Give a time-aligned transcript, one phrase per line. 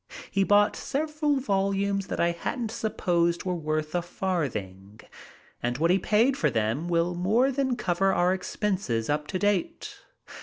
[0.31, 4.99] He bought several volumes that I hadn't supposed were worth a farthing,
[5.61, 9.99] and what he paid for them will more than cover our expenses up to date.